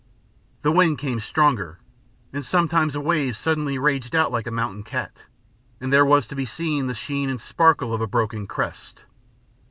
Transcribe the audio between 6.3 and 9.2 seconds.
be seen the sheen and sparkle of a broken crest.